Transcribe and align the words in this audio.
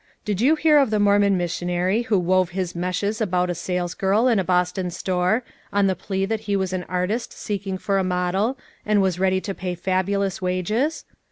Did 0.25 0.41
you 0.41 0.55
hear 0.55 0.79
of 0.79 0.89
the 0.89 0.99
Mormon 0.99 1.37
missionary 1.37 2.01
who 2.01 2.17
wove 2.17 2.49
his 2.57 2.73
meshes 2.73 3.21
about 3.21 3.51
a 3.51 3.53
salesgirl 3.53 4.29
in 4.29 4.39
a 4.39 4.43
Boston 4.43 4.89
store, 4.89 5.43
on 5.71 5.85
the 5.85 5.95
plea 5.95 6.25
that 6.25 6.39
he 6.49 6.55
was 6.55 6.73
an 6.73 6.85
artist 6.89 7.31
seeking 7.33 7.77
for 7.77 7.99
a 7.99 8.03
model, 8.03 8.57
and 8.83 8.99
was 8.99 9.19
ready 9.19 9.39
to 9.41 9.53
pay 9.53 9.75
fabulous 9.75 10.41
wages? 10.41 11.05